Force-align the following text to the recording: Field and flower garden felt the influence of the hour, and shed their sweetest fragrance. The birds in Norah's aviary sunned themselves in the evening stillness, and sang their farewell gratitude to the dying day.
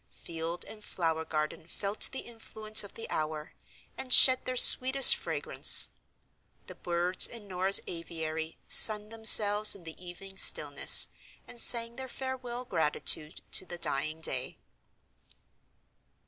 Field 0.09 0.65
and 0.65 0.83
flower 0.83 1.23
garden 1.23 1.67
felt 1.67 2.09
the 2.11 2.21
influence 2.21 2.83
of 2.83 2.95
the 2.95 3.07
hour, 3.11 3.53
and 3.95 4.11
shed 4.11 4.45
their 4.45 4.55
sweetest 4.57 5.15
fragrance. 5.15 5.89
The 6.65 6.73
birds 6.73 7.27
in 7.27 7.47
Norah's 7.47 7.79
aviary 7.85 8.57
sunned 8.67 9.11
themselves 9.13 9.75
in 9.75 9.83
the 9.83 10.03
evening 10.03 10.37
stillness, 10.39 11.09
and 11.47 11.61
sang 11.61 11.97
their 11.97 12.07
farewell 12.07 12.65
gratitude 12.65 13.43
to 13.51 13.63
the 13.63 13.77
dying 13.77 14.21
day. 14.21 14.57